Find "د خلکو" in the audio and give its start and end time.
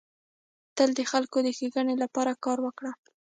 0.95-1.37